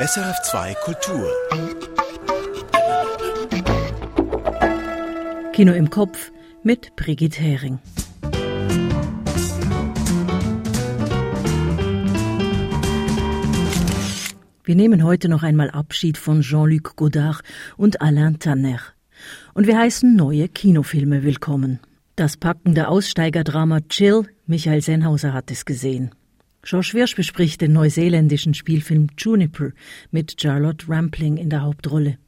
[0.00, 1.30] SRF2 Kultur.
[5.52, 7.80] Kino im Kopf mit Brigitte Hering.
[14.64, 17.42] Wir nehmen heute noch einmal Abschied von Jean-Luc Godard
[17.76, 18.80] und Alain Tanner.
[19.52, 21.78] Und wir heißen neue Kinofilme willkommen.
[22.16, 26.14] Das packende Aussteigerdrama Chill, Michael Sennhauser hat es gesehen.
[26.62, 29.70] George Wirsch bespricht den neuseeländischen Spielfilm Juniper
[30.10, 32.18] mit Charlotte Rampling in der Hauptrolle.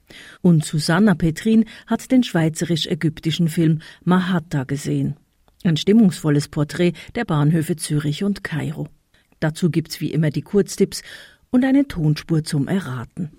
[0.41, 5.17] Und Susanna Petrin hat den schweizerisch-ägyptischen Film Mahatta gesehen.
[5.65, 8.89] Ein stimmungsvolles Porträt der Bahnhöfe Zürich und Kairo.
[9.41, 11.03] Dazu gibt's wie immer die Kurztipps
[11.51, 13.31] und eine Tonspur zum Erraten.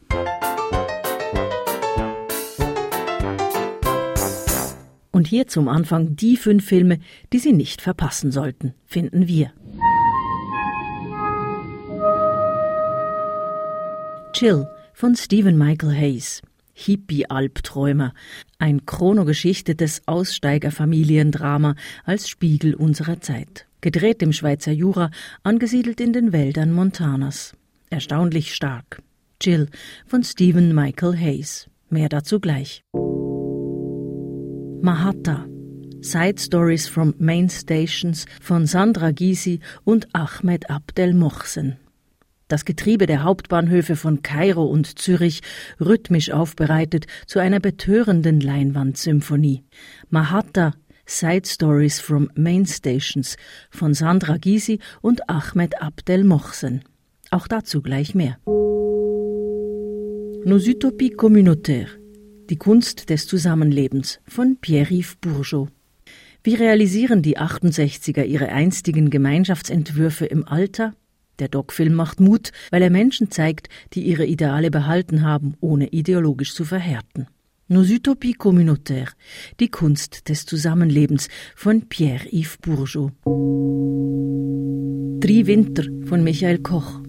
[5.12, 7.00] Und hier zum Anfang die fünf Filme,
[7.32, 9.54] die Sie nicht verpassen sollten, finden wir.
[14.34, 16.42] Chill von Stephen Michael Hayes.
[16.74, 18.14] Hippie-Albträumer,
[18.58, 23.68] ein chronogeschichtetes Aussteigerfamiliendrama als Spiegel unserer Zeit.
[23.82, 25.12] Gedreht im Schweizer Jura,
[25.44, 27.54] angesiedelt in den Wäldern Montanas.
[27.92, 29.04] Erstaunlich stark.
[29.40, 29.68] Chill
[30.08, 31.70] von Stephen Michael Hayes.
[31.92, 32.84] Mehr dazu gleich.
[34.82, 35.46] Mahatta.
[36.02, 41.78] Side Stories from Main Stations von Sandra Gysi und Ahmed Abdel Mohsen.
[42.54, 45.42] Das Getriebe der Hauptbahnhöfe von Kairo und Zürich
[45.80, 49.64] rhythmisch aufbereitet zu einer betörenden Leinwandsymphonie.
[50.12, 50.76] Mahatta
[51.08, 53.38] Side Stories from Main Stations
[53.72, 56.84] von Sandra Gysi und Ahmed Abdel Mohsen.
[57.32, 58.38] Auch dazu gleich mehr.
[60.46, 61.98] Nos Utopies communautaires.
[62.52, 65.70] Die Kunst des Zusammenlebens von Pierre-Yves Bourgeot.
[66.44, 70.94] Wie realisieren die 68er ihre einstigen Gemeinschaftsentwürfe im Alter?
[71.40, 76.54] Der Doc-Film macht Mut, weil er Menschen zeigt, die ihre Ideale behalten haben, ohne ideologisch
[76.54, 77.28] zu verhärten.
[77.68, 79.16] Nos Utopies communautaires,
[79.60, 83.12] die Kunst des Zusammenlebens von Pierre-Yves Bourgeot.
[85.22, 87.00] Drei Winter von Michael Koch.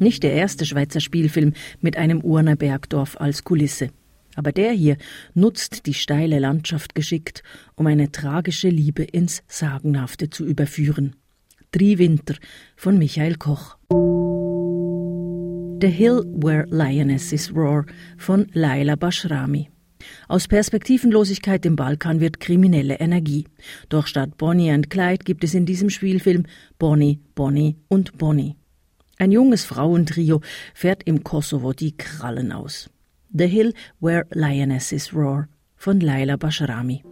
[0.00, 3.90] Nicht der erste Schweizer Spielfilm mit einem Urner Bergdorf als Kulisse.
[4.34, 4.96] Aber der hier
[5.34, 7.42] nutzt die steile Landschaft geschickt,
[7.76, 11.16] um eine tragische Liebe ins Sagenhafte zu überführen.
[11.72, 12.34] Drei Winter
[12.74, 13.76] von Michael Koch.
[15.80, 17.86] The Hill Where Lionesses Roar
[18.18, 19.70] von Laila Bashrami.
[20.26, 23.44] Aus Perspektivenlosigkeit im Balkan wird kriminelle Energie.
[23.88, 26.46] Doch statt Bonnie und Clyde gibt es in diesem Spielfilm
[26.80, 28.56] Bonnie, Bonnie und Bonnie.
[29.18, 30.40] Ein junges Frauentrio
[30.74, 32.90] fährt im Kosovo die Krallen aus.
[33.32, 37.04] The Hill Where Lionesses Roar von Laila Bashrami.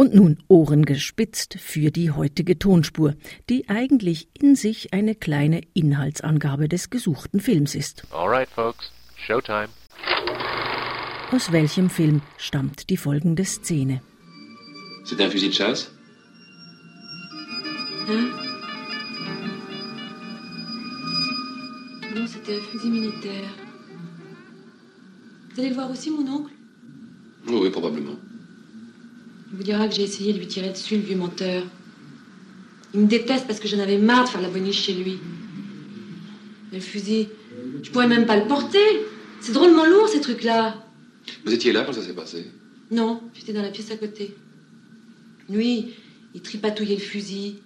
[0.00, 3.14] Und nun Ohren gespitzt für die heutige Tonspur,
[3.48, 8.04] die eigentlich in sich eine kleine Inhaltsangabe des gesuchten Films ist.
[8.12, 9.66] Alright, folks, Showtime.
[11.32, 14.00] Aus welchem Film stammt die folgende Szene?
[15.04, 15.90] C'est un fusil de chasse
[18.06, 18.30] Hein
[22.14, 23.50] Non, c'était un fusil militaire.
[25.50, 26.52] Vous allez le voir aussi, mon oncle
[27.48, 28.27] Oui, oui, probablement.
[29.50, 31.64] Il vous dira que j'ai essayé de lui tirer dessus, le vieux menteur.
[32.94, 35.18] Il me déteste parce que j'en avais marre de faire la boniche chez lui.
[36.70, 37.28] Mais le fusil,
[37.82, 38.78] je pourrais même pas le porter.
[39.40, 40.82] C'est drôlement lourd, ces trucs-là.
[41.44, 42.46] Vous étiez là quand ça s'est passé?
[42.90, 44.34] Non, j'étais dans la pièce à côté.
[45.50, 45.88] Lui,
[46.34, 47.56] il tripatouillait le fusil.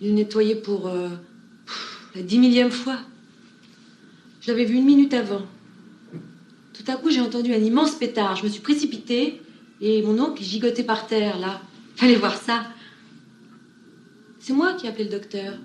[0.00, 1.08] Il le nettoyait pour euh,
[2.14, 2.98] la dix millième fois.
[4.40, 5.46] Je l'avais vu une minute avant.
[6.72, 8.36] Tout à coup, j'ai entendu un immense pétard.
[8.36, 9.41] Je me suis précipitée
[9.82, 11.60] et mon oncle gigotait par terre, là.
[11.96, 12.66] Fallait voir ça.
[14.38, 15.58] C'est moi qui ai appelé le docteur.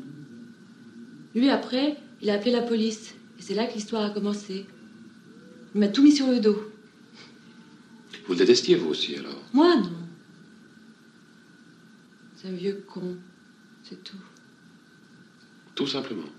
[1.36, 3.14] Lui, après, il a appelé la police.
[3.38, 4.66] Et c'est là que l'histoire a commencé.
[5.76, 6.60] Il m'a tout mis sur le dos.
[8.26, 9.92] Vous le détestiez, vous aussi, alors Moi, non.
[12.36, 13.16] C'est un vieux con.
[13.84, 14.18] C'est tout.
[15.76, 16.30] Tout simplement.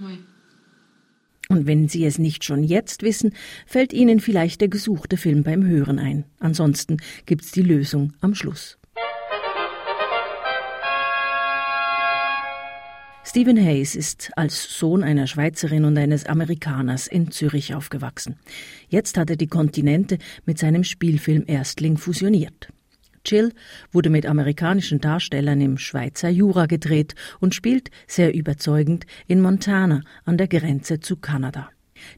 [0.00, 0.18] Oui.
[1.48, 3.32] Und wenn Sie es nicht schon jetzt wissen,
[3.66, 6.24] fällt Ihnen vielleicht der gesuchte Film beim Hören ein.
[6.38, 8.78] Ansonsten gibt's die Lösung am Schluss.
[13.24, 18.36] Stephen Hayes ist als Sohn einer Schweizerin und eines Amerikaners in Zürich aufgewachsen.
[18.88, 22.68] Jetzt hat er die Kontinente mit seinem Spielfilm Erstling fusioniert.
[23.24, 23.52] Chill
[23.92, 30.38] wurde mit amerikanischen Darstellern im Schweizer Jura gedreht und spielt sehr überzeugend in Montana an
[30.38, 31.70] der Grenze zu Kanada.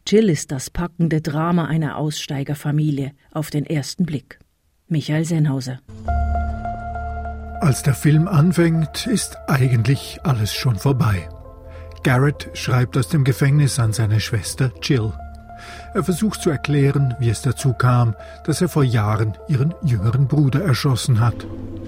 [0.04, 4.38] Chill ist das packende Drama einer Aussteigerfamilie auf den ersten Blick.
[4.88, 5.80] Michael Sennhauser.
[7.60, 11.28] Als der Film anfängt, ist eigentlich alles schon vorbei.
[12.02, 15.12] Garrett schreibt aus dem Gefängnis an seine Schwester Jill.
[15.92, 18.14] Er versucht zu erklären, wie es dazu kam,
[18.44, 21.34] dass er vor Jahren ihren jüngeren Bruder erschossen hat.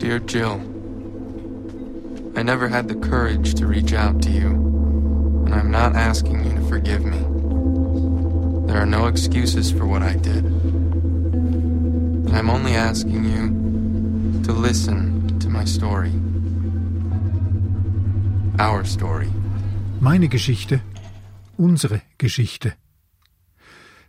[0.01, 0.59] Dear Jill,
[2.37, 4.49] I never had the courage to reach out to you,
[5.47, 7.19] and I'm not asking you to forgive me.
[8.67, 10.45] There are no excuses for what I did.
[12.35, 16.13] I'm only asking you to listen to my story.
[18.59, 19.29] Our story.
[20.01, 20.81] Meine Geschichte,
[21.57, 22.73] unsere Geschichte.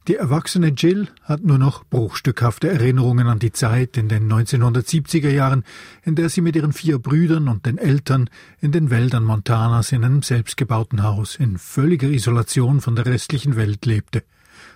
[0.10, 5.64] Die erwachsene Jill hat nur noch bruchstückhafte Erinnerungen an die Zeit in den 1970er Jahren,
[6.04, 8.30] in der sie mit ihren vier Brüdern und den Eltern
[8.60, 13.86] in den Wäldern Montanas in einem selbstgebauten Haus in völliger Isolation von der restlichen Welt
[13.86, 14.24] lebte.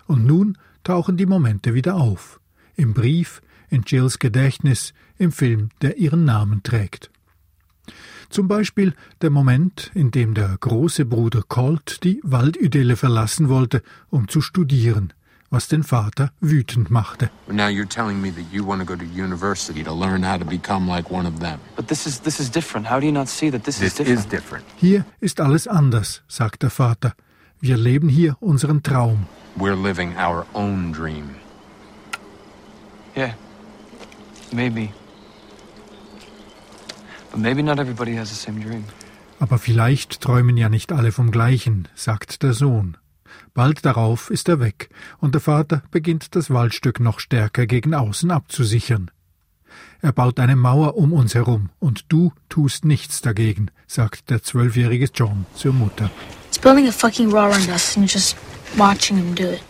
[0.05, 2.39] Und nun tauchen die Momente wieder auf.
[2.77, 7.11] Im Brief, in Jills Gedächtnis, im Film, der ihren Namen trägt.
[8.29, 14.27] Zum Beispiel der Moment, in dem der große Bruder Colt die Waldidylle verlassen wollte, um
[14.27, 15.13] zu studieren,
[15.49, 17.29] was den Vater wütend machte.
[17.47, 20.45] Now you're telling me that you want to go to university to learn how to
[20.45, 21.59] become like one of them.
[21.75, 22.89] But this is this is different.
[22.89, 24.19] How do you not see that this, This is different?
[24.19, 24.65] is different.
[24.77, 27.13] Hier ist alles anders, sagt der Vater.
[27.61, 29.25] Wir leben hier unseren Traum.
[29.57, 31.35] We're living our own dream.
[33.15, 33.33] Yeah.
[34.51, 34.89] Maybe.
[37.31, 38.83] But maybe not everybody has the same dream.
[39.39, 42.97] Aber vielleicht träumen ja nicht alle vom gleichen, sagt der Sohn.
[43.53, 44.89] Bald darauf ist er weg,
[45.19, 49.11] und der Vater beginnt das Waldstück noch stärker gegen außen abzusichern.
[50.01, 55.09] Er baut eine Mauer um uns herum, und du tust nichts dagegen, sagt der zwölfjährige
[55.13, 56.09] John zur Mutter.
[56.47, 58.35] It's building a fucking wall and just
[58.77, 59.63] watching him do it.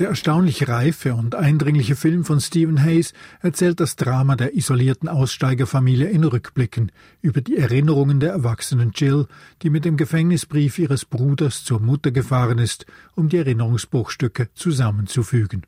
[0.00, 3.12] Der erstaunlich reife und eindringliche Film von Stephen Hayes
[3.42, 6.90] erzählt das Drama der isolierten Aussteigerfamilie in Rückblicken
[7.22, 9.28] über die Erinnerungen der erwachsenen Jill,
[9.62, 15.62] die mit dem Gefängnisbrief ihres Bruders zur Mutter gefahren ist, um die Erinnerungsbruchstücke zusammenzufügen.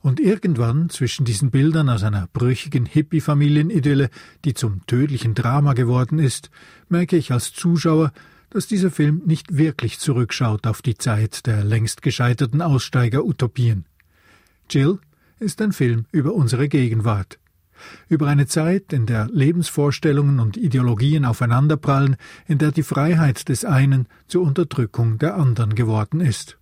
[0.00, 4.10] Und irgendwann zwischen diesen Bildern aus einer brüchigen Hippie-Familienidylle,
[4.44, 6.50] die zum tödlichen Drama geworden ist,
[6.88, 8.12] merke ich als Zuschauer,
[8.50, 13.84] dass dieser Film nicht wirklich zurückschaut auf die Zeit der längst gescheiterten Aussteiger-Utopien.
[14.70, 14.98] Jill
[15.38, 17.38] ist ein Film über unsere Gegenwart.
[18.08, 22.16] Über eine Zeit, in der Lebensvorstellungen und Ideologien aufeinanderprallen,
[22.46, 26.58] in der die Freiheit des einen zur Unterdrückung der anderen geworden ist.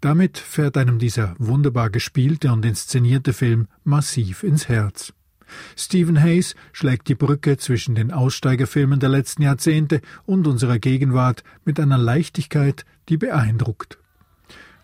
[0.00, 5.12] Damit fährt einem dieser wunderbar gespielte und inszenierte Film massiv ins Herz.
[5.76, 11.80] Stephen Hayes schlägt die Brücke zwischen den Aussteigerfilmen der letzten Jahrzehnte und unserer Gegenwart mit
[11.80, 13.98] einer Leichtigkeit, die beeindruckt.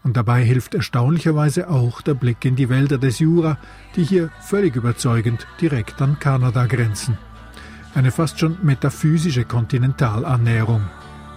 [0.02, 3.58] Und dabei hilft erstaunlicherweise auch der Blick in die Wälder des Jura,
[3.96, 7.16] die hier völlig überzeugend direkt an Kanada grenzen.
[7.94, 10.82] Eine fast schon metaphysische Kontinentalannäherung.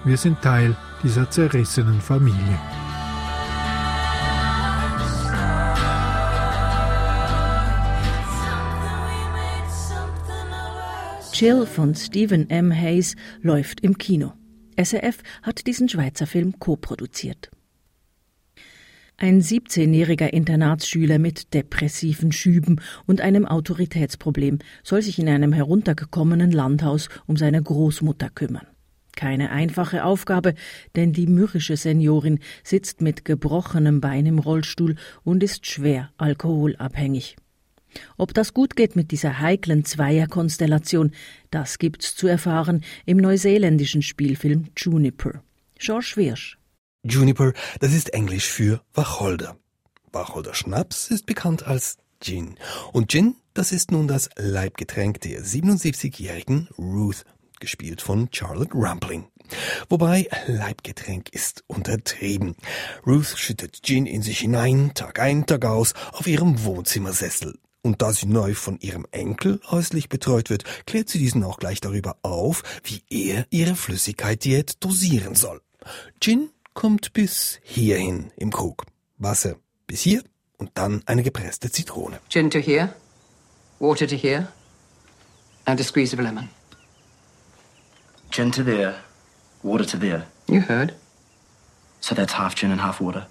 [0.04, 2.60] Wir sind Teil dieser zerrissenen Familie.
[11.38, 12.72] Chill von Stephen M.
[12.72, 14.34] Hayes läuft im Kino.
[14.76, 17.52] SRF hat diesen Schweizer Film co-produziert.
[19.18, 27.08] Ein 17-jähriger Internatsschüler mit depressiven Schüben und einem Autoritätsproblem soll sich in einem heruntergekommenen Landhaus
[27.28, 28.66] um seine Großmutter kümmern.
[29.16, 30.56] Keine einfache Aufgabe,
[30.96, 37.36] denn die mürrische Seniorin sitzt mit gebrochenem Bein im Rollstuhl und ist schwer alkoholabhängig.
[38.18, 41.12] Ob das gut geht mit dieser heiklen Zweierkonstellation,
[41.52, 45.42] das gibt's zu erfahren im neuseeländischen Spielfilm Juniper.
[45.80, 46.58] George Wirsch.
[47.04, 49.58] Juniper, das ist Englisch für Wacholder.
[50.12, 52.56] Wacholder Schnaps ist bekannt als Gin.
[52.92, 57.24] Und Gin, das ist nun das Leibgetränk der 77-jährigen Ruth,
[57.60, 59.26] gespielt von Charlotte Rampling.
[59.90, 62.56] Wobei Leibgetränk ist untertrieben.
[63.06, 67.58] Ruth schüttet Gin in sich hinein, Tag ein, Tag aus, auf ihrem Wohnzimmersessel.
[67.88, 71.80] Und da sie neu von ihrem Enkel häuslich betreut wird, klärt sie diesen auch gleich
[71.80, 75.62] darüber auf, wie er ihre Flüssigkeitsdiät dosieren soll.
[76.20, 78.84] Gin kommt bis hierhin im Krug.
[79.20, 79.56] Wasser
[79.88, 80.22] bis hier
[80.58, 82.20] und dann eine gepresste Zitrone.
[82.28, 82.94] Gin to here,
[83.80, 84.50] water to here,
[85.64, 86.50] and a squeeze of lemon.
[88.32, 88.96] Gin to there,
[89.64, 90.28] water to there.
[90.50, 90.94] You heard.
[92.02, 93.28] So that's half gin and half water.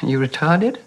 [0.00, 0.78] You retarded?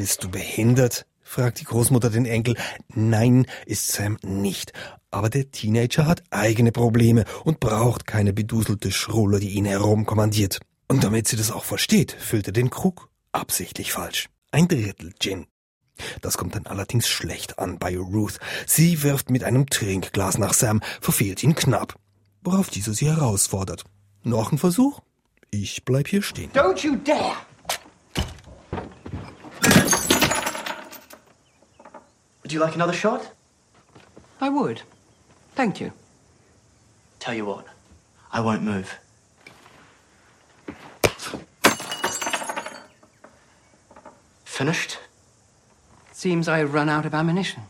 [0.00, 1.04] Bist du behindert?
[1.20, 2.56] fragt die Großmutter den Enkel.
[2.88, 4.72] Nein, ist Sam nicht.
[5.10, 10.58] Aber der Teenager hat eigene Probleme und braucht keine beduselte Schrulle, die ihn herumkommandiert.
[10.88, 14.30] Und damit sie das auch versteht, füllt er den Krug absichtlich falsch.
[14.52, 15.44] Ein Drittel Gin.
[16.22, 18.38] Das kommt dann allerdings schlecht an bei Ruth.
[18.66, 21.96] Sie wirft mit einem Trinkglas nach Sam, verfehlt ihn knapp,
[22.40, 23.84] worauf dieser sie herausfordert.
[24.22, 25.00] Noch ein Versuch?
[25.50, 26.50] Ich bleib hier stehen.
[26.52, 27.36] Don't you dare!
[32.50, 33.30] Would you like another shot?
[34.40, 34.82] I would.
[35.54, 35.92] Thank you.
[37.20, 37.64] Tell you what,
[38.32, 38.98] I won't move.
[44.44, 44.98] Finished?
[46.10, 47.62] Seems I run out of ammunition.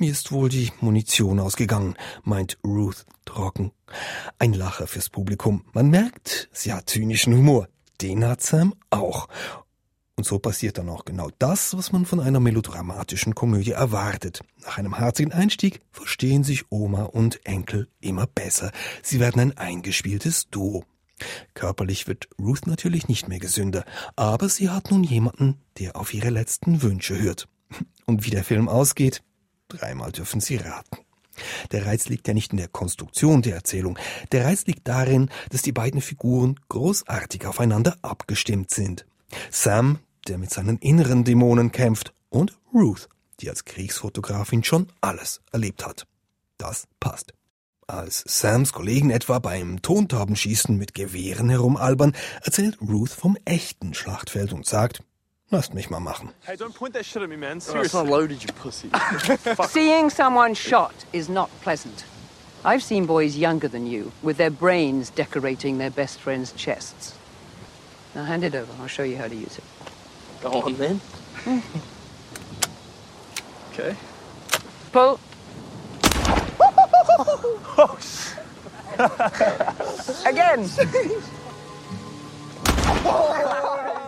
[0.00, 1.94] Mir ist wohl die Munition ausgegangen,
[2.24, 3.70] meint Ruth trocken.
[4.40, 5.64] Ein Lacher fürs Publikum.
[5.72, 7.68] Man merkt, sie hat zynischen Humor.
[8.00, 9.28] Den hat Sam auch.
[10.18, 14.40] Und so passiert dann auch genau das, was man von einer melodramatischen Komödie erwartet.
[14.64, 18.72] Nach einem herzigen Einstieg verstehen sich Oma und Enkel immer besser.
[19.00, 20.84] Sie werden ein eingespieltes Duo.
[21.54, 23.84] Körperlich wird Ruth natürlich nicht mehr gesünder,
[24.16, 27.46] aber sie hat nun jemanden, der auf ihre letzten Wünsche hört.
[28.04, 29.22] Und wie der Film ausgeht,
[29.68, 30.98] dreimal dürfen Sie raten.
[31.70, 33.96] Der Reiz liegt ja nicht in der Konstruktion der Erzählung.
[34.32, 39.06] Der Reiz liegt darin, dass die beiden Figuren großartig aufeinander abgestimmt sind.
[39.50, 43.08] Sam, der mit seinen inneren Dämonen kämpft, und Ruth,
[43.40, 46.06] die als Kriegsfotografin schon alles erlebt hat.
[46.58, 47.32] Das passt.
[47.86, 54.66] Als Sams Kollegen etwa beim Tontaubenschießen mit Gewehren herumalbern, erzählt Ruth vom echten Schlachtfeld und
[54.66, 55.02] sagt,
[55.50, 56.30] lasst mich mal machen.
[56.44, 57.58] Hey, don't point that shit at me, man.
[57.58, 57.98] Oh, Seriously.
[57.98, 58.90] not loaded, you pussy.
[59.68, 62.04] Seeing someone shot is not pleasant.
[62.64, 67.14] I've seen boys younger than you with their brains decorating their best friends' chests.
[68.14, 68.70] Now hand it over.
[68.82, 69.64] I'll show you how to use it.
[70.42, 71.00] Go on, then.
[73.72, 73.94] Okay.
[74.92, 75.18] Pull.
[80.24, 80.70] Again.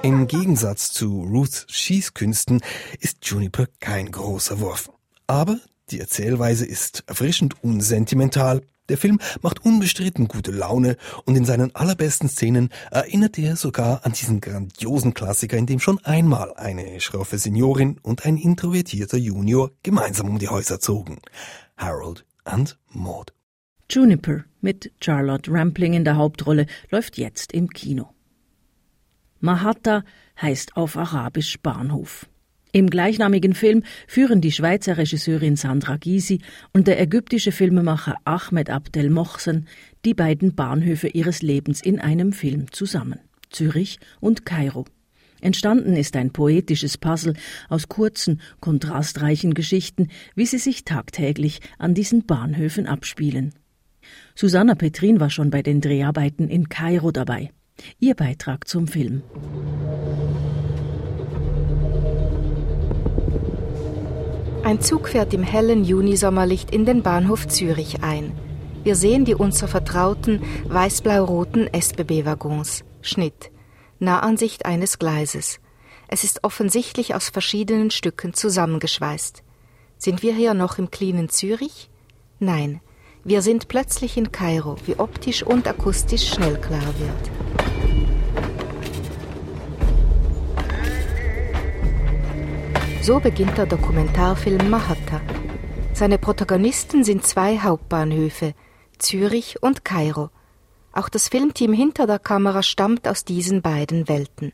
[0.02, 2.60] Im Gegensatz zu Ruths Schießkünsten
[2.99, 4.90] ist Juniper kein großer Wurf.
[5.26, 5.58] Aber
[5.90, 8.62] die Erzählweise ist erfrischend unsentimental.
[8.90, 14.12] Der Film macht unbestritten gute Laune und in seinen allerbesten Szenen erinnert er sogar an
[14.12, 20.28] diesen grandiosen Klassiker, in dem schon einmal eine schroffe Seniorin und ein introvertierter Junior gemeinsam
[20.28, 21.20] um die Häuser zogen.
[21.76, 23.32] Harold and Maud.
[23.88, 28.11] Juniper mit Charlotte Rampling in der Hauptrolle läuft jetzt im Kino.
[29.38, 30.02] Mahatta
[30.42, 32.26] heißt auf Arabisch Bahnhof.
[32.72, 36.40] Im gleichnamigen Film führen die Schweizer Regisseurin Sandra Gysi
[36.72, 39.66] und der ägyptische Filmemacher Ahmed Abdel Mohsen
[40.04, 43.18] die beiden Bahnhöfe ihres Lebens in einem Film zusammen.
[43.50, 44.84] Zürich und Kairo.
[45.40, 47.34] Entstanden ist ein poetisches Puzzle
[47.68, 53.54] aus kurzen, kontrastreichen Geschichten, wie sie sich tagtäglich an diesen Bahnhöfen abspielen.
[54.34, 57.50] Susanna Petrin war schon bei den Dreharbeiten in Kairo dabei.
[57.98, 59.22] Ihr Beitrag zum Film.
[64.62, 68.32] Ein Zug fährt im hellen Junisommerlicht in den Bahnhof Zürich ein.
[68.82, 72.84] Wir sehen die uns so vertrauten weiß-blau-roten SBB-Waggons.
[73.00, 73.50] Schnitt.
[73.98, 75.60] Nahansicht eines Gleises.
[76.08, 79.42] Es ist offensichtlich aus verschiedenen Stücken zusammengeschweißt.
[79.96, 81.88] Sind wir hier noch im cleanen Zürich?
[82.38, 82.80] Nein,
[83.24, 87.50] wir sind plötzlich in Kairo, wie optisch und akustisch schnell klar wird.
[93.02, 95.23] So beginnt der Dokumentarfilm Mahatta.
[95.95, 98.54] Seine Protagonisten sind zwei Hauptbahnhöfe,
[98.99, 100.28] Zürich und Kairo.
[100.92, 104.52] Auch das Filmteam hinter der Kamera stammt aus diesen beiden Welten.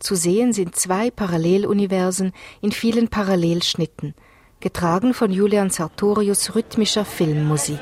[0.00, 4.14] Zu sehen sind zwei Paralleluniversen in vielen Parallelschnitten,
[4.58, 7.80] getragen von Julian Sartorius rhythmischer Filmmusik.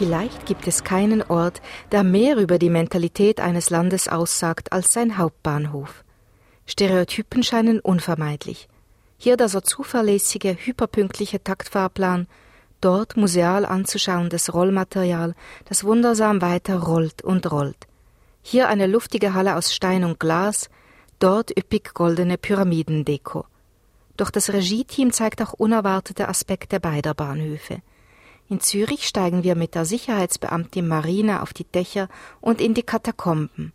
[0.00, 1.60] Vielleicht gibt es keinen Ort,
[1.92, 6.04] der mehr über die Mentalität eines Landes aussagt als sein Hauptbahnhof.
[6.64, 8.70] Stereotypen scheinen unvermeidlich.
[9.18, 12.28] Hier der so zuverlässige, hyperpünktliche Taktfahrplan,
[12.80, 15.34] dort museal anzuschauendes Rollmaterial,
[15.66, 17.86] das wundersam weiter rollt und rollt.
[18.40, 20.70] Hier eine luftige Halle aus Stein und Glas,
[21.18, 23.44] dort üppig goldene Pyramidendeko.
[24.16, 27.82] Doch das Regieteam zeigt auch unerwartete Aspekte beider Bahnhöfe.
[28.50, 32.08] In Zürich steigen wir mit der Sicherheitsbeamtin Marina auf die Dächer
[32.40, 33.72] und in die Katakomben.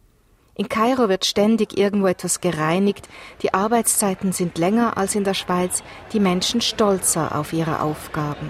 [0.54, 3.08] In Kairo wird ständig irgendwo etwas gereinigt,
[3.42, 8.50] die Arbeitszeiten sind länger als in der Schweiz, die Menschen stolzer auf ihre Aufgaben.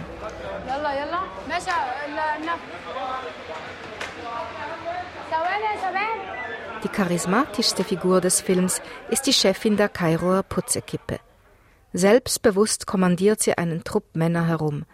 [6.83, 11.19] Die charismatischste Figur des Films ist die Chefin der Kairoer Putzekippe.
[11.93, 14.85] Selbstbewusst kommandiert sie einen Trupp Männer herum,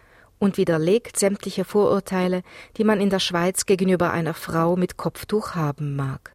[0.42, 2.42] und widerlegt sämtliche Vorurteile,
[2.78, 6.34] die man in der Schweiz gegenüber einer Frau mit Kopftuch haben mag.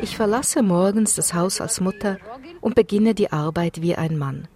[0.00, 2.18] Ich verlasse morgens das Haus als Mutter
[2.60, 4.48] und beginne die Arbeit wie ein Mann.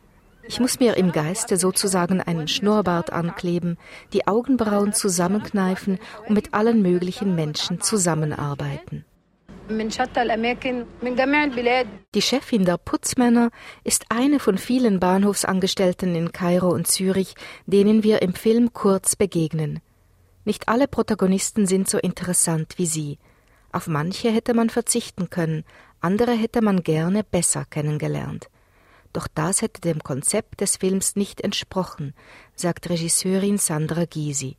[0.48, 3.76] Ich muss mir im Geiste sozusagen einen Schnurrbart ankleben,
[4.12, 5.98] die Augenbrauen zusammenkneifen
[6.28, 9.04] und mit allen möglichen Menschen zusammenarbeiten.
[12.14, 13.50] Die Chefin der Putzmänner
[13.82, 17.34] ist eine von vielen Bahnhofsangestellten in Kairo und Zürich,
[17.66, 19.80] denen wir im Film kurz begegnen.
[20.44, 23.18] Nicht alle Protagonisten sind so interessant wie sie.
[23.72, 25.64] Auf manche hätte man verzichten können,
[26.00, 28.48] andere hätte man gerne besser kennengelernt.
[29.12, 32.14] Doch das hätte dem Konzept des Films nicht entsprochen,
[32.54, 34.56] sagt Regisseurin Sandra Gysi.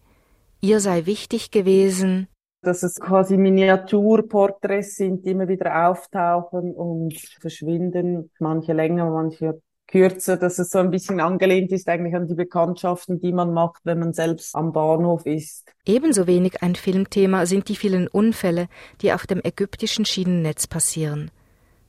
[0.60, 2.28] Ihr sei wichtig gewesen,
[2.62, 10.38] dass es quasi Miniaturporträts sind, die immer wieder auftauchen und verschwinden, manche länger, manche kürzer,
[10.38, 14.00] dass es so ein bisschen angelehnt ist eigentlich an die Bekanntschaften, die man macht, wenn
[14.00, 15.72] man selbst am Bahnhof ist.
[15.86, 18.68] Ebenso wenig ein Filmthema sind die vielen Unfälle,
[19.02, 21.32] die auf dem ägyptischen Schienennetz passieren.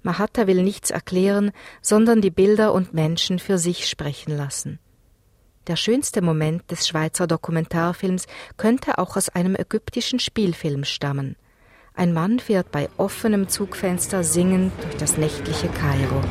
[0.02, 1.50] Mahatta will nichts erklären,
[1.82, 4.78] sondern die Bilder und Menschen für sich sprechen lassen.
[5.68, 11.36] Der schönste Moment des Schweizer Dokumentarfilms könnte auch aus einem ägyptischen Spielfilm stammen.
[11.92, 16.22] Ein Mann fährt bei offenem Zugfenster singend durch das nächtliche Kairo.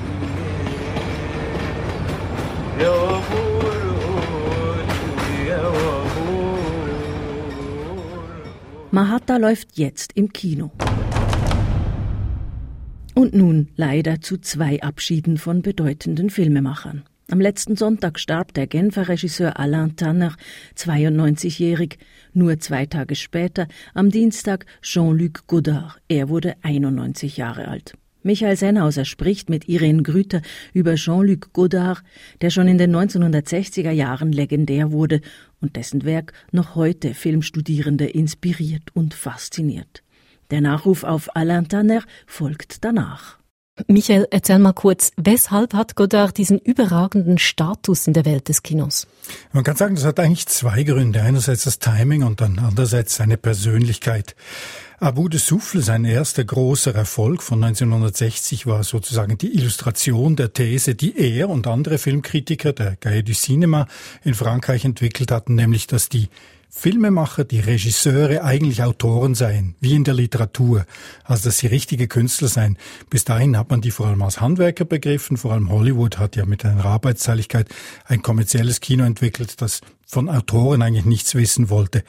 [8.89, 10.71] Mahatta läuft jetzt im Kino.
[13.13, 17.03] Und nun leider zu zwei Abschieden von bedeutenden Filmemachern.
[17.29, 20.37] Am letzten Sonntag starb der Genfer Regisseur Alain Tanner,
[20.77, 21.97] 92-jährig.
[22.33, 25.99] Nur zwei Tage später, am Dienstag, Jean-Luc Godard.
[26.07, 27.95] Er wurde 91 Jahre alt.
[28.23, 30.41] Michael Sennhauser spricht mit Irene Grüter
[30.73, 32.01] über Jean-Luc Godard,
[32.39, 35.19] der schon in den 1960er Jahren legendär wurde
[35.59, 40.01] und dessen Werk noch heute Filmstudierende inspiriert und fasziniert.
[40.49, 43.36] Der Nachruf auf Alain Tanner folgt danach.
[43.87, 49.07] Michael, erzähl mal kurz, weshalb hat Godard diesen überragenden Status in der Welt des Kinos?
[49.51, 51.21] Man kann sagen, das hat eigentlich zwei Gründe.
[51.21, 54.35] Einerseits das Timing und dann andererseits seine Persönlichkeit.
[54.99, 60.95] Abu de Souffle, sein erster großer Erfolg von 1960, war sozusagen die Illustration der These,
[60.95, 63.87] die er und andere Filmkritiker der Gaie du Cinema
[64.23, 66.29] in Frankreich entwickelt hatten, nämlich, dass die
[66.77, 70.85] Filmemacher, die Regisseure eigentlich Autoren seien, wie in der Literatur,
[71.23, 72.77] also dass sie richtige Künstler seien.
[73.09, 76.45] Bis dahin hat man die vor allem als Handwerker begriffen, vor allem Hollywood hat ja
[76.45, 77.67] mit einer Arbeitszeiligkeit
[78.05, 82.03] ein kommerzielles Kino entwickelt, das von Autoren eigentlich nichts wissen wollte.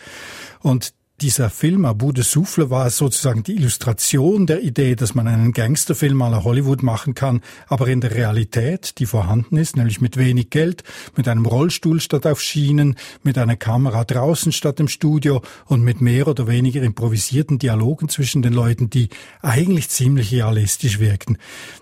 [0.61, 5.53] Und dieser Film Abu de Souffle war sozusagen die Illustration der Idee, dass man einen
[5.53, 10.51] Gangsterfilm aller Hollywood machen kann, aber in der Realität, die vorhanden ist, nämlich mit wenig
[10.51, 10.85] Geld,
[11.17, 16.01] mit einem Rollstuhl statt auf Schienen, mit einer Kamera draußen statt im Studio und mit
[16.01, 19.09] mehr oder weniger improvisierten Dialogen zwischen den Leuten, die
[19.43, 21.39] eigentlich ziemlich realistisch wirkten.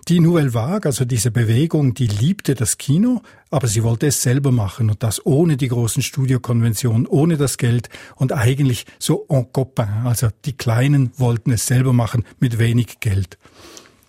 [0.07, 4.51] Die Nouvelle Vague, also diese Bewegung, die liebte das Kino, aber sie wollte es selber
[4.51, 10.05] machen und das ohne die großen Studiokonventionen, ohne das Geld und eigentlich so en copain.
[10.05, 13.37] Also die Kleinen wollten es selber machen mit wenig Geld.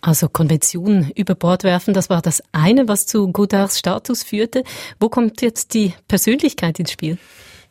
[0.00, 4.62] Also Konventionen über Bord werfen, das war das eine, was zu Godards Status führte.
[5.00, 7.18] Wo kommt jetzt die Persönlichkeit ins Spiel?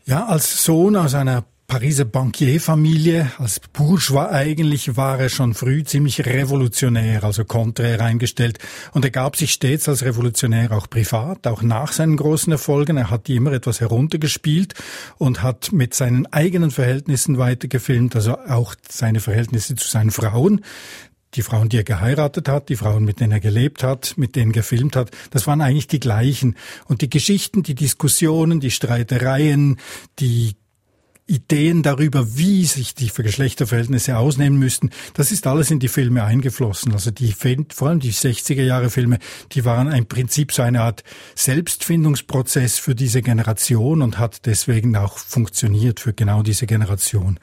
[0.06, 3.30] Ja, als Sohn aus einer Pariser Bankierfamilie.
[3.40, 8.60] Als Bourgeois eigentlich war er schon früh ziemlich revolutionär, also konträr eingestellt.
[8.94, 12.96] Und er gab sich stets als Revolutionär auch privat, auch nach seinen großen Erfolgen.
[12.96, 14.76] Er hat die immer etwas heruntergespielt
[15.18, 20.62] und hat mit seinen eigenen Verhältnissen weitergefilmt, also auch seine Verhältnisse zu seinen Frauen
[21.34, 24.54] die Frauen, die er geheiratet hat, die Frauen, mit denen er gelebt hat, mit denen
[24.54, 26.56] gefilmt hat, das waren eigentlich die gleichen.
[26.86, 29.78] Und die Geschichten, die Diskussionen, die Streitereien,
[30.20, 30.56] die
[31.28, 36.94] Ideen darüber, wie sich die Geschlechterverhältnisse ausnehmen müssten, das ist alles in die Filme eingeflossen.
[36.94, 39.20] Also die, vor allem die 60er Jahre Filme,
[39.52, 41.04] die waren im Prinzip so eine Art
[41.36, 47.40] Selbstfindungsprozess für diese Generation und hat deswegen auch funktioniert für genau diese Generation.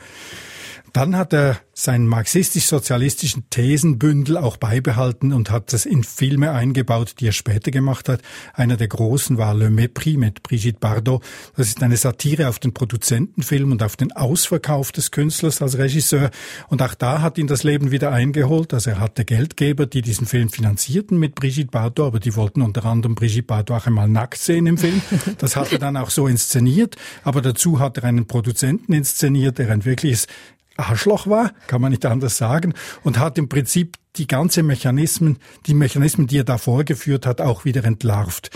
[0.95, 7.27] Dann hat er seinen marxistisch-sozialistischen Thesenbündel auch beibehalten und hat das in Filme eingebaut, die
[7.27, 8.23] er später gemacht hat.
[8.53, 11.25] Einer der großen war Le Mépris mit Brigitte Bardot.
[11.57, 16.31] Das ist eine Satire auf den Produzentenfilm und auf den Ausverkauf des Künstlers als Regisseur.
[16.69, 18.73] Und auch da hat ihn das Leben wieder eingeholt.
[18.73, 22.85] Also er hatte Geldgeber, die diesen Film finanzierten mit Brigitte Bardot, aber die wollten unter
[22.85, 25.03] anderem Brigitte Bardot auch einmal nackt sehen im Film.
[25.39, 26.95] Das hat er dann auch so inszeniert.
[27.25, 30.29] Aber dazu hat er einen Produzenten inszeniert, der ein wirkliches
[30.77, 35.75] Arschloch war, kann man nicht anders sagen, und hat im Prinzip die ganze Mechanismen, die
[35.75, 38.51] Mechanismen, die er da vorgeführt hat, auch wieder entlarvt.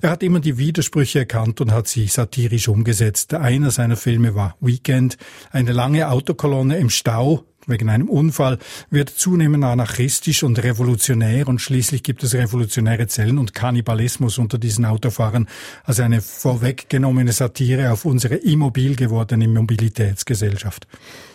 [0.00, 3.34] Er hat immer die Widersprüche erkannt und hat sie satirisch umgesetzt.
[3.34, 5.18] Einer seiner Filme war Weekend,
[5.50, 8.58] eine lange Autokolonne im Stau, wegen einem Unfall,
[8.90, 14.84] wird zunehmend anarchistisch und revolutionär und schließlich gibt es revolutionäre Zellen und Kannibalismus unter diesen
[14.84, 15.48] Autofahrern,
[15.84, 20.86] also eine vorweggenommene Satire auf unsere immobil gewordene Mobilitätsgesellschaft.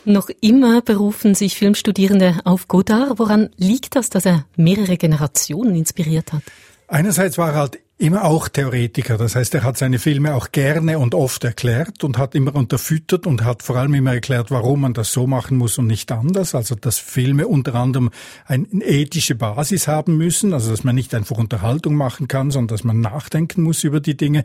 [0.06, 3.20] Noch immer berufen sich Filmstudierende auf Godard.
[3.20, 6.44] Woran liegt das, dass er mehrere Generationen inspiriert hat?
[6.88, 9.18] Einerseits war er halt immer auch Theoretiker.
[9.18, 13.26] Das heißt, er hat seine Filme auch gerne und oft erklärt und hat immer unterfüttert
[13.26, 16.54] und hat vor allem immer erklärt, warum man das so machen muss und nicht anders.
[16.54, 18.12] Also, dass Filme unter anderem
[18.46, 22.84] eine ethische Basis haben müssen, also dass man nicht einfach Unterhaltung machen kann, sondern dass
[22.84, 24.44] man nachdenken muss über die Dinge.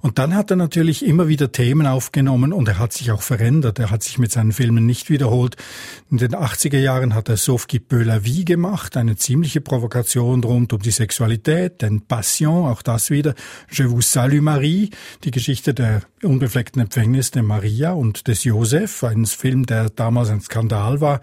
[0.00, 3.80] Und dann hat er natürlich immer wieder Themen aufgenommen und er hat sich auch verändert.
[3.80, 5.56] Er hat sich mit seinen Filmen nicht wiederholt.
[6.12, 10.92] In den 80er Jahren hat er Sofki Böla-Vie gemacht, eine ziemliche Provokation rund um die
[10.92, 13.34] Sexualität, den Passion, auch das wieder.
[13.70, 14.90] Je vous salue Marie,
[15.24, 20.40] die Geschichte der unbefleckten Empfängnis der Maria und des Josef, ein Film, der damals ein
[20.40, 21.20] Skandal war.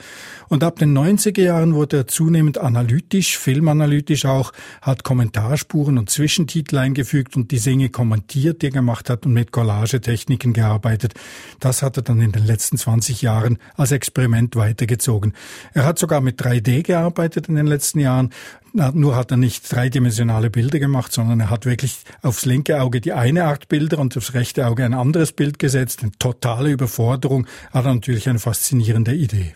[0.48, 6.78] Und ab den 90er Jahren wurde er zunehmend analytisch, filmanalytisch auch, hat Kommentarspuren und Zwischentitel
[6.78, 11.14] eingefügt und die Dinge kommentiert, die er gemacht hat und mit Collagetechniken gearbeitet.
[11.60, 15.34] Das hat er dann in den letzten 20 Jahren als Experiment weitergezogen.
[15.74, 18.32] Er hat sogar mit 3D gearbeitet in den letzten Jahren.
[18.74, 23.14] Nur hat er nicht dreidimensionale Bilder gemacht, sondern er hat wirklich aufs linke Auge die
[23.14, 26.04] eine Art Bilder und aufs rechte Auge ein anderes Bild gesetzt.
[26.04, 29.54] Eine totale Überforderung, aber natürlich eine faszinierende Idee.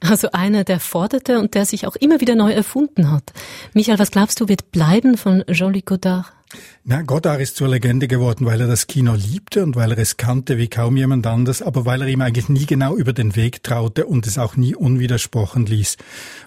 [0.00, 3.32] Also einer, der forderte und der sich auch immer wieder neu erfunden hat.
[3.72, 6.35] Michael, was glaubst du, wird bleiben von Jean-Luc Godard?
[6.84, 10.16] Na, Godard ist zur Legende geworden, weil er das Kino liebte und weil er es
[10.16, 13.64] kannte wie kaum jemand anders, aber weil er ihm eigentlich nie genau über den Weg
[13.64, 15.96] traute und es auch nie unwidersprochen ließ.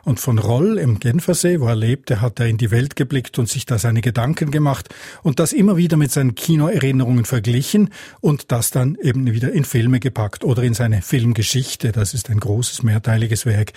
[0.05, 3.49] Und von Roll im Genfersee, wo er lebte, hat er in die Welt geblickt und
[3.49, 4.87] sich da seine Gedanken gemacht
[5.23, 7.89] und das immer wieder mit seinen Kinoerinnerungen verglichen
[8.21, 11.91] und das dann eben wieder in Filme gepackt oder in seine Filmgeschichte.
[11.91, 13.73] Das ist ein großes, mehrteiliges Werk.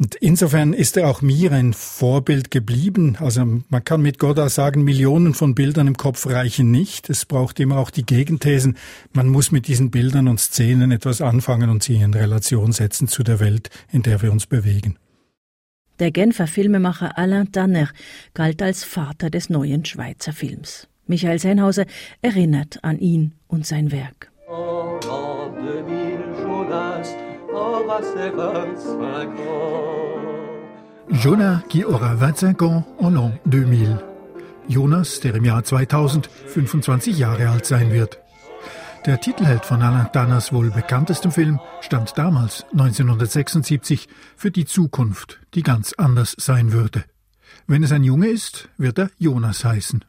[0.00, 3.18] Und insofern ist er auch mir ein Vorbild geblieben.
[3.20, 7.10] Also man kann mit Godard sagen, Millionen von Bildern im Kopf reichen nicht.
[7.10, 8.78] Es braucht immer auch die Gegenthesen.
[9.12, 13.22] Man muss mit diesen Bildern und Szenen etwas anfangen und sie in Relation setzen zu
[13.22, 14.96] der Welt, in der wir uns bewegen.
[15.98, 17.90] Der Genfer Filmemacher Alain Tanner
[18.32, 20.88] galt als Vater des neuen Schweizer Films.
[21.08, 21.84] Michael Seinhauser
[22.22, 24.32] erinnert an ihn und sein Werk.
[24.48, 24.98] Oh,
[31.10, 33.98] Jonah qui aura 25 ans en l'an 2000.
[34.68, 38.20] Jonas, der im Jahr 2000 25 Jahre alt sein wird.
[39.06, 45.62] Der Titelheld von Alain Danas wohl bekanntestem Film stand damals, 1976, für die Zukunft, die
[45.62, 47.04] ganz anders sein würde.
[47.66, 50.04] Wenn es ein Junge ist, wird er Jonas heißen.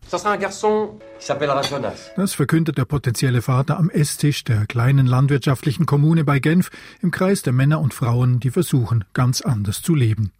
[2.15, 6.69] Das verkündet der potenzielle Vater am Esstisch der kleinen landwirtschaftlichen Kommune bei Genf
[7.01, 10.31] im Kreis der Männer und Frauen, die versuchen, ganz anders zu leben.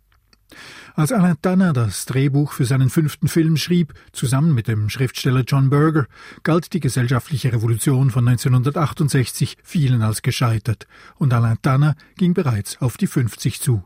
[0.96, 5.70] Als Alain Tanner das Drehbuch für seinen fünften Film schrieb, zusammen mit dem Schriftsteller John
[5.70, 6.08] Berger,
[6.44, 12.98] galt die gesellschaftliche Revolution von 1968 vielen als gescheitert, und Alain Tanner ging bereits auf
[12.98, 13.84] die 50 zu.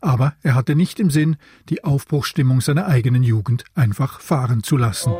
[0.00, 1.36] Aber er hatte nicht im Sinn,
[1.68, 5.12] die Aufbruchsstimmung seiner eigenen Jugend einfach fahren zu lassen.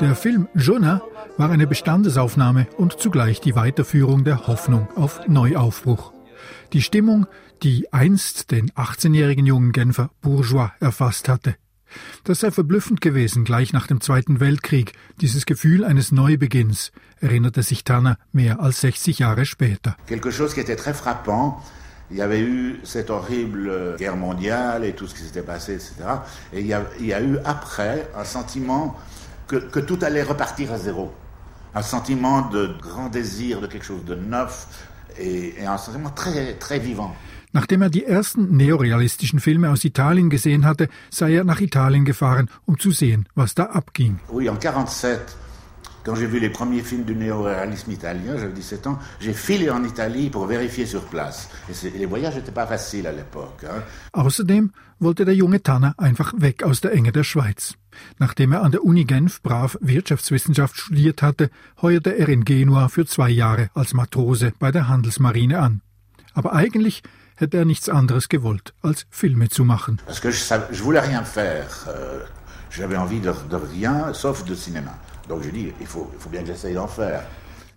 [0.00, 1.00] Der Film Jonah
[1.38, 6.12] war eine Bestandesaufnahme und zugleich die Weiterführung der Hoffnung auf Neuaufbruch.
[6.72, 7.26] Die Stimmung,
[7.62, 11.56] die einst den 18-jährigen jungen Genfer Bourgeois erfasst hatte.
[12.24, 17.84] Das sei verblüffend gewesen, gleich nach dem Zweiten Weltkrieg, dieses Gefühl eines Neubeginns, erinnerte sich
[17.84, 19.96] Tanner mehr als 60 Jahre später.
[20.06, 21.54] Quelque chose qui était très frappant,
[22.10, 25.94] il y avait eu cette horrible guerre mondiale et tout ce qui s'était passé, etc.
[26.52, 28.96] Et il y, a, il y, a, eu après un sentiment
[29.48, 31.12] que, que, tout allait repartir à zéro.
[31.74, 34.68] Un sentiment de grand désir de quelque chose de neuf
[35.18, 37.14] et, et un sentiment très, très vivant.
[37.56, 42.50] Nachdem er die ersten neorealistischen Filme aus Italien gesehen hatte, sei er nach Italien gefahren,
[42.66, 44.18] um zu sehen, was da abging.
[44.28, 45.20] Oui, en 47,
[46.06, 49.82] Quand j'ai vu les premiers films du néo-réalisme italien, j'avais 17 ans, j'ai filé en
[49.82, 51.48] Italie pour vérifier sur place.
[51.68, 53.64] Et les voyages n'étaient pas faciles à l'époque.
[53.64, 53.82] Hein.
[54.12, 57.74] Außerdem wollte der junge Tanner einfach weg aus der Enge der Schweiz.
[58.20, 61.50] Nachdem er an der Uni Genf brav Wirtschaftswissenschaft studiert hatte,
[61.82, 65.80] heuerte er in Genua für zwei Jahre als Matrose bei der Handelsmarine an.
[66.34, 67.02] Aber eigentlich
[67.34, 69.98] hätte er nichts anderes gewollt, als Filme zu machen.
[70.06, 71.66] Parce que je, je voulais rien faire.
[71.88, 72.20] Euh,
[72.70, 74.92] J'avais envie de, de rien, sauf de cinéma.
[75.28, 77.22] Donc je dis, il faut, il faut bien que j'essaye d'en faire.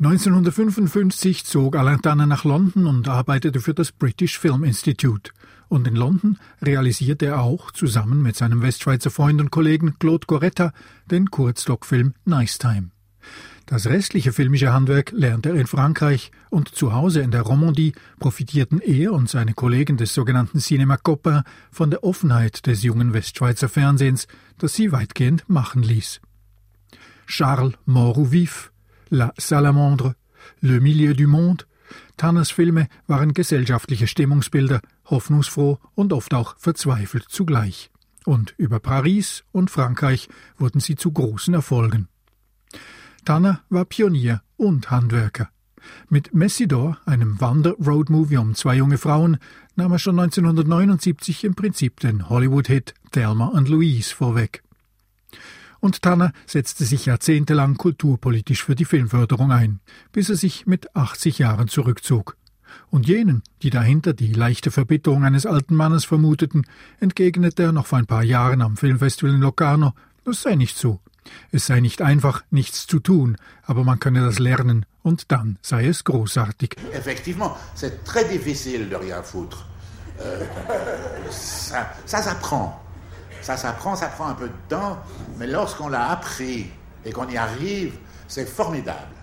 [0.01, 5.31] 1955 zog Alain Tanner nach London und arbeitete für das British Film Institute.
[5.67, 10.71] Und in London realisierte er auch, zusammen mit seinem Westschweizer Freund und Kollegen Claude Goretta,
[11.11, 12.91] den Kurzdoc-Film Nice Time.
[13.65, 18.79] Das restliche filmische Handwerk lernte er in Frankreich und zu Hause in der Romandie profitierten
[18.79, 24.27] er und seine Kollegen des sogenannten Cinema Copain von der Offenheit des jungen Westschweizer Fernsehens,
[24.57, 26.21] das sie weitgehend machen ließ.
[27.29, 28.71] Charles Mort ou Vif,
[29.09, 30.15] La Salamandre,
[30.61, 31.65] Le Milieu du Monde,
[32.17, 37.91] Tanners Filme waren gesellschaftliche Stimmungsbilder, hoffnungsfroh und oft auch verzweifelt zugleich.
[38.25, 42.07] Und über Paris und Frankreich wurden sie zu großen Erfolgen.
[43.25, 45.49] Tanner war Pionier und Handwerker.
[46.09, 49.37] Mit Messidor, einem Wander-Road-Movie um zwei junge Frauen,
[49.75, 54.63] nahm er schon 1979 im Prinzip den Hollywood-Hit Thelma und Louise vorweg.
[55.79, 59.79] Und Tanner setzte sich jahrzehntelang kulturpolitisch für die Filmförderung ein,
[60.11, 62.35] bis er sich mit 80 Jahren zurückzog.
[62.89, 66.65] Und jenen, die dahinter die leichte Verbitterung eines alten Mannes vermuteten,
[66.99, 69.93] entgegnete er noch vor ein paar Jahren am Filmfestival in Locarno,
[70.25, 70.99] das sei nicht so.
[71.51, 75.87] Es sei nicht einfach, nichts zu tun, aber man könne das lernen und dann sei
[75.87, 76.75] es großartig.
[76.93, 79.65] Effectivement, c'est très difficile de rien foutre.
[80.21, 80.45] Euh,
[81.29, 82.88] ça, ça s'apprend.
[83.41, 84.97] Ça s'apprend, ça prend un peu de temps,
[85.37, 86.67] mais lorsqu'on l'a appris
[87.05, 87.93] et qu'on y arrive,
[88.27, 89.15] c'est formidable.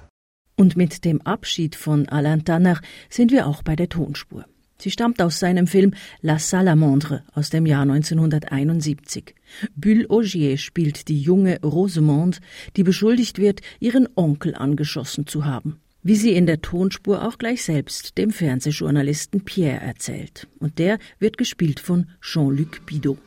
[0.59, 4.47] Und mit dem Abschied von Alain Tanner sind wir auch bei der Tonspur.
[4.79, 9.35] Sie stammt aus seinem Film La Salamandre aus dem Jahr 1971.
[9.75, 12.39] Bulle Augier spielt die junge Rosemonde,
[12.77, 15.81] die beschuldigt wird, ihren Onkel angeschossen zu haben.
[16.03, 20.47] Wie sie in der Tonspur auch gleich selbst dem Fernsehjournalisten Pierre erzählt.
[20.59, 23.19] Und der wird gespielt von Jean-Luc Bidot.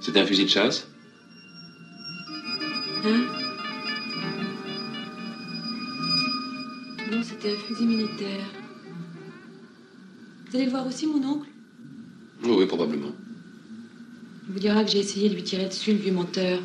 [0.00, 0.86] C'est un fusil de chasse
[3.04, 3.24] Hein
[7.10, 8.44] Non, c'était un fusil militaire.
[10.48, 11.48] Vous allez le voir aussi, mon oncle
[12.44, 13.12] Oui, oui, probablement.
[14.48, 16.60] Il vous dira que j'ai essayé de lui tirer dessus, le vieux menteur.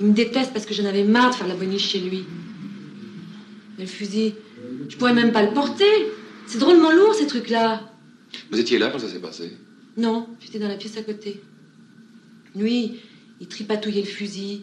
[0.00, 2.24] Il me déteste parce que j'en avais marre de faire la boniche chez lui.
[3.76, 4.34] Mais le fusil,
[4.88, 5.84] je pourrais même pas le porter.
[6.46, 7.82] C'est drôlement lourd, ces trucs-là.
[8.50, 9.56] Vous étiez là quand ça s'est passé?
[9.96, 11.40] Non, j'étais dans la pièce à côté.
[12.56, 12.96] Lui,
[13.40, 14.62] il tripatouillait le fusil.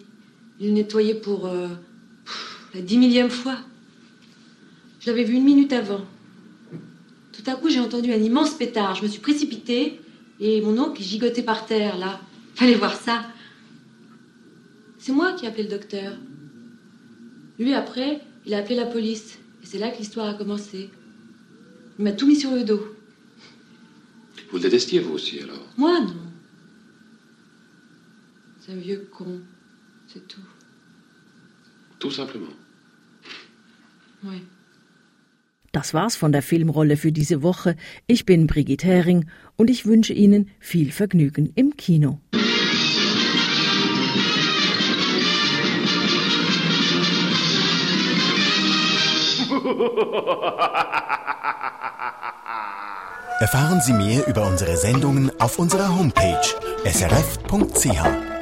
[0.59, 1.67] Il le nettoyait pour euh,
[2.73, 3.57] la dix millième fois.
[4.99, 6.05] Je l'avais vu une minute avant.
[7.31, 8.95] Tout à coup, j'ai entendu un immense pétard.
[8.95, 9.99] Je me suis précipitée
[10.39, 12.19] et mon oncle gigotait par terre, là.
[12.55, 13.25] Fallait voir ça.
[14.97, 16.13] C'est moi qui ai appelé le docteur.
[17.59, 19.37] Lui, après, il a appelé la police.
[19.61, 20.89] Et c'est là que l'histoire a commencé.
[21.99, 22.81] Il m'a tout mis sur le dos.
[24.49, 25.67] Vous le détestiez, vous aussi, alors?
[25.77, 26.15] Moi, non.
[28.65, 29.41] C'est un vieux con.
[30.07, 30.41] C'est tout.
[31.99, 32.53] Tout simplement.
[34.23, 34.41] Oui.
[35.71, 37.75] Das war's von der Filmrolle für diese Woche.
[38.07, 39.25] Ich bin Brigitte Hering
[39.55, 42.21] und ich wünsche Ihnen viel Vergnügen im Kino.
[53.39, 56.41] Erfahren Sie mehr über unsere Sendungen auf unserer Homepage
[56.85, 58.34] srf.ch.